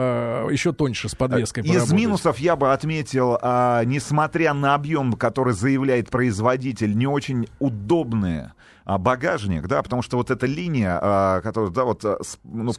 э, 0.47 0.49
еще 0.53 0.73
тоньше 0.73 1.09
с 1.09 1.15
подвеской 1.15 1.63
Из 1.63 1.69
поработать. 1.69 1.93
минусов 1.95 2.39
я 2.39 2.57
бы 2.57 2.73
отметил, 2.73 3.39
а, 3.41 3.85
несмотря 3.85 4.53
на 4.55 4.75
объем, 4.75 5.15
который 5.15 5.55
заявляет 5.55 6.11
производитель, 6.11 6.97
не 6.97 7.07
очень 7.07 7.49
удобные 7.59 8.53
а, 8.53 8.53
багажник, 8.97 9.67
да, 9.67 9.83
потому 9.83 10.01
что 10.01 10.17
вот 10.17 10.31
эта 10.31 10.47
линия, 10.47 10.99
а, 11.03 11.41
которая, 11.43 11.71
да, 11.71 11.85
вот 11.85 12.03
а, 12.05 12.19
ну, 12.45 12.73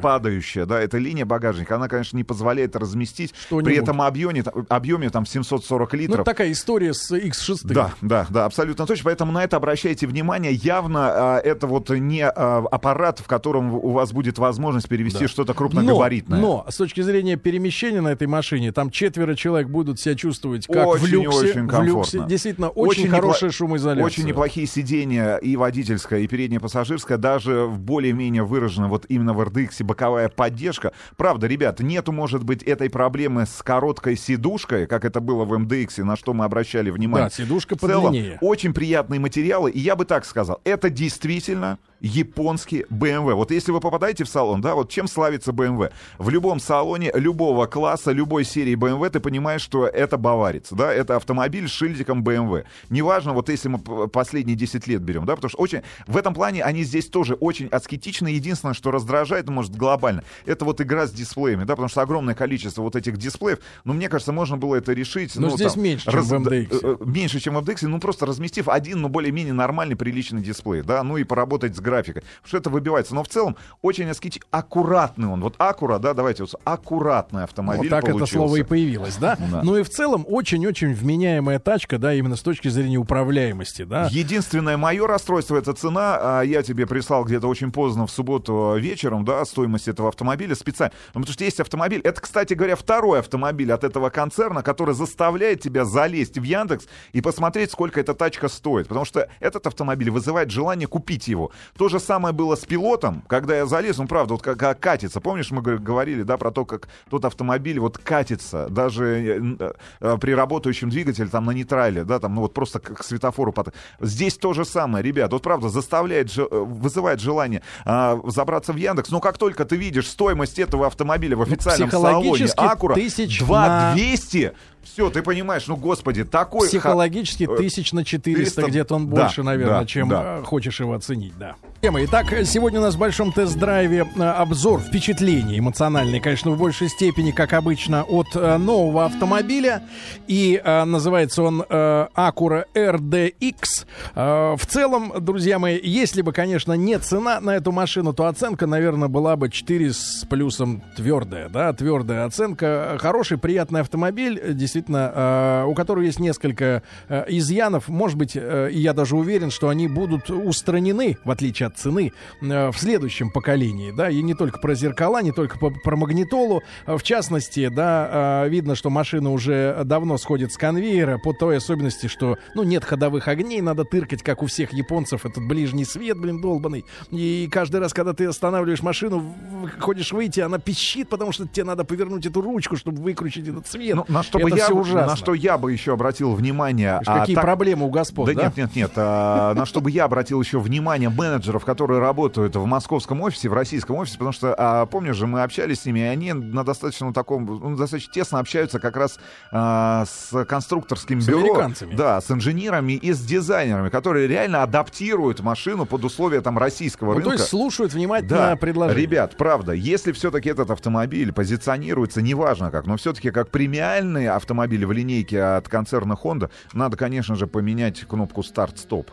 падающая, 0.00 0.64
да, 0.64 0.80
эта 0.80 0.98
линия 0.98 1.26
багажника, 1.26 1.76
она, 1.76 1.88
конечно, 1.88 2.16
не 2.16 2.24
позволяет 2.24 2.76
разместить 2.76 3.34
Что-нибудь. 3.46 3.64
при 3.66 3.76
этом 3.76 4.00
объеме, 4.00 4.42
объеме 4.68 5.10
там 5.10 5.26
740 5.26 5.92
Ну, 5.92 5.98
литров. 5.98 6.14
это 6.20 6.24
такая 6.24 6.52
история 6.52 6.94
с 6.94 7.10
X6. 7.14 7.60
Да, 7.64 7.92
да, 8.00 8.26
да, 8.30 8.44
абсолютно 8.46 8.86
точно. 8.86 9.04
Поэтому 9.04 9.32
на 9.32 9.44
это 9.44 9.56
обращайте 9.56 10.06
внимание. 10.06 10.52
Явно 10.52 11.00
а, 11.10 11.38
это 11.38 11.66
вот 11.66 11.90
не 11.90 12.22
а, 12.26 12.58
аппарат, 12.70 13.18
в 13.20 13.26
котором 13.26 13.74
у 13.74 13.90
вас 13.90 14.12
будет 14.12 14.38
возможность 14.38 14.88
перевести 14.88 15.20
Да. 15.24 15.28
что-то 15.28 15.54
крупногабаритное. 15.54 16.38
Но, 16.40 16.64
но 16.64 16.70
с 16.70 16.76
точки 16.76 17.00
зрения 17.00 17.36
перемещения 17.36 18.00
на 18.00 18.08
этой 18.12 18.26
машине, 18.28 18.72
там 18.72 18.90
четверо 18.90 19.34
человек 19.34 19.68
будут 19.68 19.98
себя 20.00 20.14
чувствовать 20.14 20.66
как 20.66 20.86
в 20.86 20.88
Очень, 20.88 21.06
люксе. 21.08 21.38
очень 21.38 21.66
в 21.66 21.82
люксе. 21.82 22.12
комфортно. 22.12 22.26
Действительно, 22.28 22.68
очень, 22.70 23.06
непло- 23.06 23.10
хорошая 23.10 23.50
шумоизоляция. 23.50 24.04
Очень 24.06 24.24
неплохие 24.26 24.66
сиденья 24.66 25.36
и 25.36 25.49
водительская, 25.56 26.20
и 26.20 26.26
передняя 26.26 26.60
пассажирская, 26.60 27.18
даже 27.18 27.64
в 27.66 27.78
более-менее 27.78 28.42
выражена 28.44 28.88
вот 28.88 29.06
именно 29.08 29.32
в 29.34 29.40
RDX 29.40 29.82
боковая 29.84 30.28
поддержка. 30.28 30.92
Правда, 31.16 31.46
ребята, 31.46 31.84
нету, 31.84 32.12
может 32.12 32.44
быть, 32.44 32.62
этой 32.62 32.90
проблемы 32.90 33.46
с 33.46 33.62
короткой 33.62 34.16
сидушкой, 34.16 34.86
как 34.86 35.04
это 35.04 35.20
было 35.20 35.44
в 35.44 35.52
MDX, 35.52 36.02
на 36.04 36.16
что 36.16 36.32
мы 36.34 36.44
обращали 36.44 36.90
внимание. 36.90 37.28
Да, 37.28 37.34
сидушка 37.34 37.76
В 37.76 37.80
целом, 37.80 38.06
подлиннее. 38.06 38.38
очень 38.40 38.74
приятные 38.74 39.20
материалы, 39.20 39.70
и 39.70 39.78
я 39.78 39.96
бы 39.96 40.04
так 40.04 40.24
сказал, 40.24 40.60
это 40.64 40.90
действительно 40.90 41.78
японский 42.00 42.84
BMW. 42.90 43.34
Вот 43.34 43.50
если 43.50 43.72
вы 43.72 43.80
попадаете 43.80 44.24
в 44.24 44.28
салон, 44.28 44.60
да, 44.60 44.74
вот 44.74 44.90
чем 44.90 45.08
славится 45.08 45.52
BMW? 45.52 45.92
В 46.18 46.28
любом 46.30 46.60
салоне 46.60 47.10
любого 47.14 47.66
класса, 47.66 48.12
любой 48.12 48.44
серии 48.44 48.74
BMW 48.74 49.10
ты 49.10 49.20
понимаешь, 49.20 49.62
что 49.62 49.86
это 49.86 50.16
баварец, 50.16 50.68
да, 50.70 50.92
это 50.92 51.16
автомобиль 51.16 51.68
с 51.68 51.72
шильдиком 51.72 52.22
BMW. 52.22 52.64
Неважно, 52.88 53.32
вот 53.32 53.48
если 53.48 53.68
мы 53.68 54.08
последние 54.08 54.56
10 54.56 54.86
лет 54.86 55.02
берем, 55.02 55.24
да, 55.24 55.36
потому 55.36 55.50
что 55.50 55.58
очень, 55.58 55.82
в 56.06 56.16
этом 56.16 56.34
плане 56.34 56.62
они 56.62 56.82
здесь 56.84 57.06
тоже 57.06 57.34
очень 57.34 57.68
аскетичны. 57.68 58.28
Единственное, 58.28 58.74
что 58.74 58.90
раздражает, 58.90 59.46
ну, 59.46 59.52
может, 59.52 59.74
глобально, 59.74 60.24
это 60.46 60.64
вот 60.64 60.80
игра 60.80 61.06
с 61.06 61.12
дисплеями, 61.12 61.64
да, 61.64 61.74
потому 61.74 61.88
что 61.88 62.02
огромное 62.02 62.34
количество 62.34 62.82
вот 62.82 62.96
этих 62.96 63.16
дисплеев, 63.16 63.58
ну, 63.84 63.92
мне 63.92 64.08
кажется, 64.08 64.32
можно 64.32 64.56
было 64.56 64.76
это 64.76 64.92
решить. 64.92 65.36
Но 65.36 65.48
ну, 65.48 65.56
здесь 65.56 65.74
там, 65.74 65.82
меньше, 65.82 66.10
чем 66.10 66.22
в 66.22 66.32
MDX. 66.32 66.68
э, 66.70 66.96
э, 67.00 67.04
меньше, 67.04 67.40
чем 67.40 67.54
в 67.54 67.58
MDX, 67.58 67.86
ну 67.88 68.00
просто 68.00 68.26
разместив 68.26 68.68
один, 68.68 69.00
ну 69.00 69.08
более-менее 69.08 69.54
нормальный, 69.54 69.96
приличный 69.96 70.42
дисплей, 70.42 70.82
да, 70.82 71.02
ну 71.02 71.16
и 71.16 71.24
поработать 71.24 71.76
с 71.76 71.80
графикой. 71.90 72.22
Потому 72.22 72.48
что 72.48 72.56
это 72.56 72.70
выбивается. 72.70 73.14
Но 73.14 73.22
в 73.22 73.28
целом 73.28 73.56
очень 73.82 74.08
аскети... 74.08 74.40
аккуратный 74.50 75.28
он. 75.28 75.40
Вот 75.40 75.54
аккура, 75.58 75.98
да, 75.98 76.14
давайте 76.14 76.44
вот 76.44 76.54
аккуратный 76.64 77.44
автомобиль 77.44 77.88
Вот 77.88 77.90
так 77.90 78.04
это 78.04 78.12
получился. 78.12 78.34
слово 78.34 78.56
и 78.56 78.62
появилось, 78.62 79.16
да? 79.16 79.36
Да. 79.50 79.62
Ну 79.62 79.76
и 79.76 79.82
в 79.82 79.90
целом 79.90 80.24
очень-очень 80.28 80.94
вменяемая 80.94 81.58
тачка, 81.58 81.98
да, 81.98 82.14
именно 82.14 82.36
с 82.36 82.42
точки 82.42 82.68
зрения 82.68 82.98
управляемости, 82.98 83.82
да. 83.82 84.08
Единственное 84.10 84.76
мое 84.76 85.06
расстройство 85.06 85.56
это 85.56 85.72
цена. 85.72 86.18
А 86.20 86.42
Я 86.42 86.62
тебе 86.62 86.86
прислал 86.86 87.24
где-то 87.24 87.48
очень 87.48 87.72
поздно 87.72 88.06
в 88.06 88.10
субботу 88.10 88.76
вечером, 88.78 89.24
да, 89.24 89.44
стоимость 89.44 89.88
этого 89.88 90.08
автомобиля 90.08 90.54
специально. 90.54 90.92
Ну, 91.14 91.20
потому 91.20 91.32
что 91.32 91.44
есть 91.44 91.60
автомобиль. 91.60 92.00
Это, 92.04 92.20
кстати 92.20 92.54
говоря, 92.54 92.76
второй 92.76 93.18
автомобиль 93.18 93.72
от 93.72 93.84
этого 93.84 94.10
концерна, 94.10 94.62
который 94.62 94.94
заставляет 94.94 95.60
тебя 95.60 95.84
залезть 95.84 96.38
в 96.38 96.42
Яндекс 96.42 96.86
и 97.12 97.20
посмотреть, 97.20 97.72
сколько 97.72 98.00
эта 98.00 98.14
тачка 98.14 98.48
стоит. 98.48 98.88
Потому 98.88 99.04
что 99.04 99.28
этот 99.40 99.66
автомобиль 99.66 100.10
вызывает 100.10 100.50
желание 100.50 100.86
купить 100.86 101.28
его. 101.28 101.50
То 101.80 101.88
же 101.88 101.98
самое 101.98 102.34
было 102.34 102.56
с 102.56 102.66
пилотом, 102.66 103.22
когда 103.26 103.56
я 103.56 103.64
залез, 103.64 103.96
ну, 103.96 104.06
правда, 104.06 104.34
вот 104.34 104.42
как, 104.42 104.58
как 104.58 104.80
катится. 104.80 105.18
Помнишь, 105.18 105.50
мы 105.50 105.62
говорили, 105.62 106.24
да, 106.24 106.36
про 106.36 106.50
то, 106.50 106.66
как 106.66 106.90
тот 107.08 107.24
автомобиль 107.24 107.80
вот 107.80 107.96
катится, 107.96 108.68
даже 108.68 109.56
э, 109.58 109.72
э, 109.98 110.18
при 110.20 110.32
работающем 110.32 110.90
двигателе 110.90 111.28
там 111.28 111.46
на 111.46 111.52
нейтрале, 111.52 112.04
да, 112.04 112.18
там, 112.18 112.34
ну, 112.34 112.42
вот 112.42 112.52
просто 112.52 112.80
к, 112.80 113.02
светофору. 113.02 113.54
под- 113.54 113.72
Здесь 113.98 114.36
то 114.36 114.52
же 114.52 114.66
самое, 114.66 115.02
ребят, 115.02 115.32
вот 115.32 115.40
правда, 115.40 115.70
заставляет, 115.70 116.36
э, 116.36 116.46
вызывает 116.50 117.18
желание 117.18 117.62
а, 117.86 118.20
забраться 118.26 118.74
в 118.74 118.76
Яндекс, 118.76 119.08
но 119.08 119.20
как 119.20 119.38
только 119.38 119.64
ты 119.64 119.76
видишь 119.76 120.06
стоимость 120.06 120.58
этого 120.58 120.86
автомобиля 120.86 121.38
в 121.38 121.40
официальном 121.40 121.90
салоне 121.90 122.46
Акура, 122.58 122.94
тысяч 122.94 123.38
2200, 123.38 124.52
все, 124.82 125.08
ты 125.08 125.22
понимаешь, 125.22 125.66
ну, 125.66 125.76
господи, 125.76 126.24
такой... 126.24 126.68
Психологически 126.68 127.48
э, 127.50 127.56
тысяч 127.56 127.92
на 127.92 128.04
400, 128.04 128.50
400, 128.50 128.70
где-то 128.70 128.94
он 128.96 129.08
да, 129.08 129.22
больше, 129.22 129.42
наверное, 129.42 129.80
да, 129.80 129.86
чем 129.86 130.08
да. 130.10 130.42
хочешь 130.42 130.80
его 130.80 130.92
оценить, 130.92 131.38
да. 131.38 131.56
Тема. 131.82 132.04
Итак, 132.04 132.26
сегодня 132.44 132.78
у 132.78 132.82
нас 132.82 132.94
в 132.94 132.98
большом 132.98 133.32
тест-драйве 133.32 134.06
э, 134.14 134.22
обзор 134.22 134.80
впечатлений 134.80 135.60
эмоциональный, 135.60 136.20
конечно, 136.20 136.50
в 136.50 136.58
большей 136.58 136.90
степени, 136.90 137.30
как 137.30 137.54
обычно, 137.54 138.04
от 138.04 138.26
э, 138.34 138.58
нового 138.58 139.06
автомобиля. 139.06 139.82
И 140.26 140.60
э, 140.62 140.84
называется 140.84 141.42
он 141.42 141.64
э, 141.66 142.08
Acura 142.14 142.66
RDX. 142.74 143.86
Э, 144.14 144.56
в 144.58 144.66
целом, 144.66 145.14
друзья 145.20 145.58
мои, 145.58 145.80
если 145.82 146.20
бы, 146.20 146.34
конечно, 146.34 146.74
не 146.74 146.98
цена 146.98 147.40
на 147.40 147.56
эту 147.56 147.72
машину, 147.72 148.12
то 148.12 148.26
оценка, 148.26 148.66
наверное, 148.66 149.08
была 149.08 149.36
бы 149.36 149.48
4 149.48 149.94
с 149.94 150.26
плюсом 150.28 150.82
твердая, 150.96 151.48
да, 151.48 151.72
твердая 151.72 152.26
оценка. 152.26 152.98
Хороший, 153.00 153.38
приятный 153.38 153.80
автомобиль, 153.80 154.38
действительно, 154.52 155.64
у 155.66 155.72
которого 155.72 156.04
есть 156.04 156.20
несколько 156.20 156.82
изъянов. 157.08 157.88
Может 157.88 158.18
быть, 158.18 158.34
я 158.34 158.92
даже 158.92 159.16
уверен, 159.16 159.50
что 159.50 159.70
они 159.70 159.88
будут 159.88 160.28
устранены, 160.28 161.16
в 161.24 161.30
отличие 161.30 161.68
от 161.68 161.69
цены, 161.76 162.12
э, 162.42 162.70
в 162.70 162.78
следующем 162.78 163.30
поколении, 163.30 163.90
да, 163.90 164.10
и 164.10 164.22
не 164.22 164.34
только 164.34 164.58
про 164.58 164.74
зеркала, 164.74 165.22
не 165.22 165.32
только 165.32 165.58
по- 165.58 165.70
про 165.70 165.96
магнитолу. 165.96 166.62
Э, 166.86 166.96
В 166.96 167.02
частности, 167.02 167.68
да, 167.68 168.44
э, 168.44 168.48
видно, 168.48 168.74
что 168.74 168.90
машина 168.90 169.30
уже 169.32 169.80
давно 169.84 170.18
сходит 170.18 170.52
с 170.52 170.56
конвейера 170.56 171.18
по 171.18 171.32
той 171.32 171.56
особенности, 171.58 172.06
что, 172.08 172.36
ну, 172.54 172.62
нет 172.62 172.84
ходовых 172.84 173.28
огней, 173.28 173.60
надо 173.60 173.84
тыркать, 173.84 174.22
как 174.22 174.42
у 174.42 174.46
всех 174.46 174.72
японцев, 174.72 175.24
этот 175.26 175.46
ближний 175.46 175.84
свет, 175.84 176.18
блин, 176.18 176.40
долбанный. 176.40 176.84
И 177.10 177.48
каждый 177.50 177.80
раз, 177.80 177.92
когда 177.94 178.12
ты 178.12 178.26
останавливаешь 178.26 178.82
машину, 178.82 179.34
хочешь 179.78 180.12
выйти, 180.12 180.40
она 180.40 180.58
пищит, 180.58 181.08
потому 181.08 181.32
что 181.32 181.46
тебе 181.46 181.64
надо 181.64 181.84
повернуть 181.84 182.26
эту 182.26 182.40
ручку, 182.40 182.76
чтобы 182.76 183.02
выкрутить 183.02 183.48
этот 183.48 183.66
свет. 183.66 183.96
Ну, 183.96 184.04
на 184.08 184.22
что 184.22 184.38
бы 184.38 184.48
Это 184.48 184.56
я, 184.58 184.68
бы- 184.68 184.80
ужасно. 184.80 185.06
на 185.06 185.16
что 185.16 185.34
я 185.34 185.58
бы 185.58 185.72
еще 185.72 185.92
обратил 185.94 186.32
внимание. 186.34 187.00
А, 187.06 187.20
Какие 187.20 187.36
так- 187.36 187.44
проблемы 187.44 187.86
у 187.86 187.90
господ, 187.90 188.26
Да, 188.26 188.34
да? 188.34 188.42
нет, 188.44 188.56
нет, 188.56 188.76
нет. 188.76 188.90
а, 188.96 189.54
на 189.54 189.66
что 189.66 189.80
бы 189.80 189.90
я 189.90 190.04
обратил 190.04 190.40
еще 190.40 190.58
внимание 190.60 191.08
менеджеров, 191.08 191.59
которые 191.64 192.00
работают 192.00 192.56
в 192.56 192.64
московском 192.66 193.20
офисе, 193.22 193.48
в 193.48 193.52
российском 193.54 193.96
офисе, 193.96 194.14
потому 194.18 194.32
что, 194.32 194.54
а, 194.56 194.86
помнишь 194.86 195.16
же, 195.16 195.26
мы 195.26 195.42
общались 195.42 195.80
с 195.80 195.84
ними, 195.86 196.00
и 196.00 196.02
они 196.02 196.32
на 196.32 196.64
достаточно 196.64 197.12
таком, 197.12 197.44
ну, 197.46 197.76
достаточно 197.76 198.12
тесно 198.12 198.38
общаются 198.38 198.78
как 198.80 198.96
раз 198.96 199.18
а, 199.52 200.04
с 200.06 200.44
конструкторским 200.44 201.20
С 201.20 201.26
бюро. 201.26 201.40
американцами. 201.40 201.94
Да, 201.94 202.20
с 202.20 202.30
инженерами 202.30 202.92
и 202.94 203.12
с 203.12 203.20
дизайнерами, 203.20 203.88
которые 203.88 204.26
реально 204.28 204.62
адаптируют 204.62 205.40
машину 205.40 205.86
под 205.86 206.04
условия 206.04 206.40
там 206.40 206.58
российского 206.58 207.08
Ну, 207.08 207.14
рынка. 207.14 207.28
то 207.30 207.32
есть 207.36 207.48
слушают 207.48 207.92
внимательно 207.92 208.28
Да, 208.50 208.56
предложение. 208.56 209.02
ребят, 209.02 209.36
правда, 209.36 209.72
если 209.72 210.12
все-таки 210.12 210.48
этот 210.48 210.70
автомобиль 210.70 211.32
позиционируется, 211.32 212.22
неважно 212.22 212.70
как, 212.70 212.86
но 212.86 212.96
все-таки 212.96 213.30
как 213.30 213.50
премиальный 213.50 214.28
автомобиль 214.28 214.86
в 214.86 214.92
линейке 214.92 215.42
от 215.42 215.68
концерна 215.68 216.16
Honda, 216.22 216.50
надо, 216.72 216.96
конечно 216.96 217.34
же, 217.34 217.46
поменять 217.46 218.00
кнопку 218.00 218.42
старт-стоп. 218.42 219.10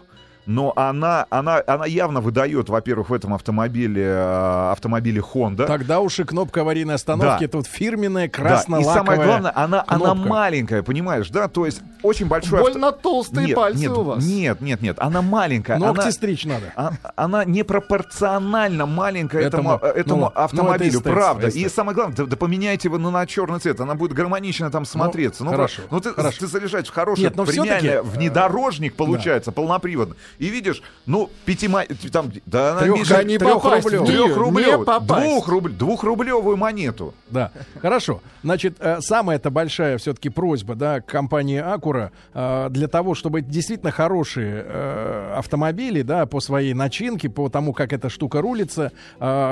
Но 0.47 0.71
она, 0.77 1.25
она, 1.29 1.61
она 1.67 1.85
явно 1.85 2.21
выдает, 2.21 2.69
во-первых, 2.69 3.09
в 3.09 3.13
этом 3.13 3.33
автомобиле, 3.33 4.03
э, 4.05 4.71
автомобиле 4.71 5.21
Honda. 5.21 5.65
Тогда 5.67 5.99
уж 5.99 6.19
и 6.19 6.23
кнопка 6.23 6.61
аварийной 6.61 6.95
остановки, 6.95 7.39
Да. 7.41 7.45
это 7.45 7.57
вот 7.57 7.67
фирменная 7.67 8.27
Да, 8.27 8.31
красно-лаковая 8.33 8.93
и 8.93 8.97
самое 8.97 9.21
главное, 9.23 9.51
она, 9.53 9.83
она 9.85 10.13
маленькая, 10.15 10.83
понимаешь, 10.83 11.29
да? 11.29 11.49
То 11.49 11.65
есть 11.65 11.81
очень 12.01 12.27
большой... 12.27 12.59
авто- 12.61 12.71
Больно 12.71 12.91
толстые 12.93 13.47
Нет, 13.47 13.55
пальцы 13.57 13.81
нет, 13.81 13.91
у 13.91 14.01
вас. 14.03 14.25
Нет, 14.25 14.61
нет, 14.61 14.81
нет, 14.81 14.97
она 14.99 15.21
маленькая. 15.21 15.77
Ногти 15.77 16.01
она... 16.01 16.11
стричь 16.11 16.45
надо. 16.45 16.71
А- 16.75 16.91
Она 17.17 17.43
непропорционально 17.43 18.85
маленькая 18.85 19.41
Этому- 19.43 19.73
этому, 19.75 19.91
этому 19.93 20.15
ну, 20.15 20.21
ну, 20.21 20.27
это 20.31 20.43
автомобилю, 20.45 21.01
правда. 21.01 21.47
И 21.47 21.49
эстетство. 21.49 21.75
самое 21.81 21.95
главное, 21.95 22.15
да, 22.15 22.25
да 22.25 22.37
поменяйте 22.37 22.87
его 22.87 22.97
на 22.97 23.25
черный 23.25 23.59
цвет, 23.59 23.79
она 23.81 23.95
будет 23.95 24.13
гармонично 24.13 24.71
там 24.71 24.85
смотреться. 24.85 25.43
Ну, 25.43 25.51
хорошо, 25.51 25.81
Ну, 25.91 25.99
ты, 25.99 26.13
хорошо. 26.13 26.37
ты 26.39 26.47
заряжаешь 26.47 26.87
в 26.87 26.93
хороший 26.93 27.21
Нет, 27.21 27.35
но 27.35 27.45
премиальный 27.45 27.89
э, 27.89 28.01
внедорожник 28.01 28.95
получается, 28.95 29.51
полноприводный. 29.51 30.15
И 30.39 30.49
видишь, 30.49 30.81
ну, 31.05 31.29
пятима... 31.45 31.83
Там, 32.11 32.31
да, 32.45 32.77
она 32.77 32.87
меньше- 32.87 33.13
да 33.15 33.23
не 33.23 33.37
попасть 33.39 33.87
трёхрублёвую, 33.87 34.85
попасть. 34.85 35.25
двухрубль- 35.25 35.71
двухрублевую 35.73 36.57
монету. 36.57 37.13
Да, 37.29 37.51
хорошо. 37.81 38.21
Значит, 38.43 38.75
э, 38.79 38.99
самая-то 39.01 39.49
большая 39.49 39.97
все-таки 39.97 40.29
просьба, 40.29 40.75
да, 40.75 41.01
к 41.01 41.05
компании 41.07 41.59
Акура 41.59 42.11
э, 42.33 42.67
для 42.69 42.87
того, 42.87 43.15
чтобы 43.15 43.41
действительно 43.41 43.91
хорошие 43.91 44.63
э, 44.65 45.33
автомобили, 45.37 46.01
да, 46.03 46.25
по 46.25 46.39
своей 46.39 46.73
начинке, 46.73 47.29
по 47.29 47.49
тому, 47.49 47.73
как 47.73 47.93
эта 47.93 48.09
штука 48.09 48.41
рулится, 48.41 48.91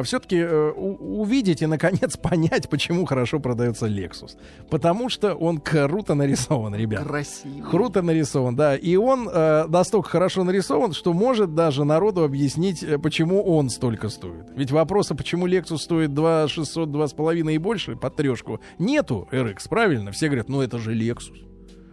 все-таки 0.04 0.44
увидеть 0.44 1.62
и, 1.62 1.66
наконец, 1.66 2.18
понять, 2.22 2.70
почему 2.70 3.06
хорошо 3.06 3.40
продается 3.40 3.88
Lexus. 3.88 4.38
Потому 4.70 5.10
что 5.10 5.34
он 5.34 5.60
круто 5.60 6.14
нарисован, 6.14 6.76
ребят. 6.76 7.04
Красиво. 7.04 7.70
Круто 7.70 8.02
нарисован, 8.02 8.56
да. 8.56 8.76
И 8.76 8.96
он 8.96 9.30
э, 9.32 9.66
настолько 9.68 10.10
хорошо 10.10 10.44
нарисован, 10.44 10.75
что 10.94 11.14
может 11.14 11.56
даже 11.56 11.84
народу 11.84 12.24
объяснить, 12.24 12.84
э, 12.84 12.98
почему 12.98 13.44
он 13.44 13.70
столько 13.70 14.10
стоит. 14.10 14.48
Ведь 14.56 14.72
вопроса, 14.72 15.16
почему 15.16 15.48
Lexus 15.48 15.78
стоит 15.78 16.14
2 16.14 16.48
600, 16.48 16.90
2,5 16.90 17.54
и 17.54 17.58
больше, 17.58 17.96
под 17.96 18.16
трешку, 18.16 18.60
нету 18.80 19.28
RX, 19.32 19.70
правильно? 19.70 20.12
Все 20.12 20.28
говорят, 20.28 20.50
ну 20.50 20.62
это 20.62 20.78
же 20.78 20.94
Lexus. 20.94 21.46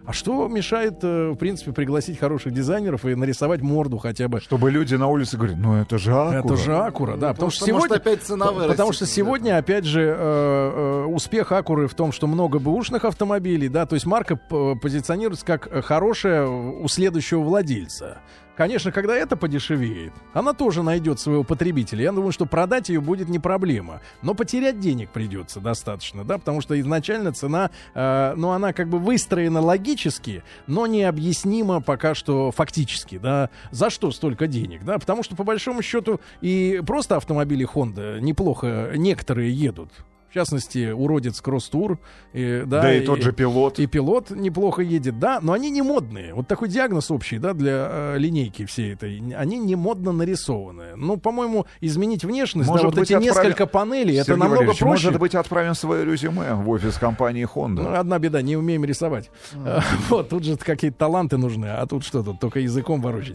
А 0.04 0.12
что 0.12 0.48
мешает, 0.48 0.98
э, 1.02 1.30
в 1.30 1.36
принципе, 1.36 1.72
пригласить 1.72 2.18
хороших 2.18 2.52
дизайнеров 2.52 3.04
и 3.04 3.14
нарисовать 3.14 3.60
морду 3.60 3.98
хотя 3.98 4.26
бы? 4.26 4.40
Чтобы 4.40 4.70
люди 4.70 4.96
на 4.96 5.06
улице 5.06 5.36
говорили, 5.36 5.58
ну 5.58 5.74
это 5.74 5.96
же 5.98 6.12
Акура. 6.12 6.38
Это 6.38 6.56
же 6.56 6.76
Акура, 6.76 7.16
да. 7.16 7.32
Потому, 7.32 7.50
что, 7.52 7.64
что, 7.64 7.74
может, 7.74 7.88
сегодня, 7.88 8.02
опять 8.02 8.22
цена 8.22 8.46
потому 8.46 8.58
вырастет 8.58 8.94
что 8.94 9.04
из-за 9.04 9.14
сегодня, 9.14 9.58
опять 9.58 9.84
же, 9.84 10.02
э, 10.02 10.14
э, 10.16 11.04
успех 11.04 11.52
Акуры 11.52 11.86
в 11.86 11.94
том, 11.94 12.10
что 12.10 12.26
много 12.26 12.58
бэушных 12.58 13.04
автомобилей, 13.04 13.68
да, 13.68 13.86
то 13.86 13.94
есть 13.94 14.06
марка 14.06 14.34
позиционируется 14.36 15.46
как 15.46 15.84
хорошая 15.84 16.46
у 16.48 16.88
следующего 16.88 17.40
владельца. 17.40 18.18
Конечно, 18.56 18.92
когда 18.92 19.16
это 19.16 19.36
подешевеет, 19.36 20.12
она 20.34 20.52
тоже 20.52 20.82
найдет 20.82 21.18
своего 21.18 21.42
потребителя. 21.42 22.04
Я 22.04 22.12
думаю, 22.12 22.32
что 22.32 22.44
продать 22.44 22.90
ее 22.90 23.00
будет 23.00 23.28
не 23.28 23.38
проблема. 23.38 24.00
Но 24.20 24.34
потерять 24.34 24.78
денег 24.78 25.10
придется 25.10 25.58
достаточно, 25.60 26.22
да, 26.24 26.36
потому 26.36 26.60
что 26.60 26.78
изначально 26.78 27.32
цена, 27.32 27.70
э, 27.94 28.34
ну, 28.36 28.50
она 28.50 28.74
как 28.74 28.88
бы 28.88 28.98
выстроена 28.98 29.60
логически, 29.60 30.42
но 30.66 30.86
необъяснимо 30.86 31.80
пока 31.80 32.14
что 32.14 32.50
фактически, 32.50 33.16
да. 33.16 33.48
За 33.70 33.88
что 33.88 34.10
столько 34.10 34.46
денег, 34.46 34.84
да? 34.84 34.98
Потому 34.98 35.22
что, 35.22 35.34
по 35.34 35.44
большому 35.44 35.80
счету, 35.80 36.20
и 36.42 36.82
просто 36.86 37.16
автомобили 37.16 37.66
Honda 37.66 38.20
неплохо 38.20 38.92
некоторые 38.94 39.50
едут. 39.50 39.90
В 40.32 40.34
частности, 40.34 40.90
уродец 40.90 41.42
Кросс-тур. 41.42 41.98
э, 42.32 42.62
да, 42.64 42.80
Да, 42.80 42.94
и 42.94 43.04
тот 43.04 43.20
же 43.20 43.32
пилот. 43.32 43.78
и 43.78 43.86
пилот 43.86 44.30
неплохо 44.30 44.80
едет, 44.80 45.18
да, 45.18 45.40
но 45.42 45.52
они 45.52 45.68
не 45.68 45.82
модные. 45.82 46.32
Вот 46.32 46.48
такой 46.48 46.70
диагноз 46.70 47.10
общий, 47.10 47.36
да, 47.36 47.52
для 47.52 47.86
э, 47.90 48.14
линейки 48.16 48.64
всей 48.64 48.94
этой. 48.94 49.22
Они 49.36 49.58
не 49.58 49.76
модно 49.76 50.10
нарисованы. 50.12 50.96
Ну, 50.96 51.18
по-моему, 51.18 51.66
изменить 51.82 52.24
внешность, 52.24 52.66
Может 52.70 52.82
да, 52.84 52.88
вот 52.88 52.94
быть, 52.94 53.10
эти 53.10 53.12
отправим- 53.12 53.24
несколько 53.26 53.66
панелей, 53.66 54.14
это 54.14 54.24
Сергей 54.24 54.38
намного 54.40 54.54
Валерьевич, 54.56 54.78
проще. 54.78 55.06
Может 55.08 55.20
быть, 55.20 55.34
отправим 55.34 55.74
свое 55.74 56.06
резюме 56.06 56.54
в 56.54 56.66
офис 56.70 56.94
компании 56.96 57.46
Honda. 57.46 57.82
Ну, 57.82 57.92
одна 57.94 58.18
беда, 58.18 58.40
не 58.40 58.56
умеем 58.56 58.86
рисовать. 58.86 59.30
Вот, 60.08 60.30
тут 60.30 60.44
же 60.44 60.56
какие-то 60.56 60.96
таланты 60.96 61.36
нужны, 61.36 61.66
а 61.66 61.86
тут 61.86 62.04
что 62.04 62.22
тут, 62.22 62.40
только 62.40 62.58
языком 62.60 63.02
ворочать. 63.02 63.28